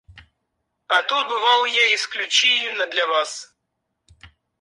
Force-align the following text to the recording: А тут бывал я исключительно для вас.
А 0.87 1.03
тут 1.03 1.27
бывал 1.27 1.65
я 1.65 1.93
исключительно 1.93 2.87
для 2.87 3.05
вас. 3.05 3.55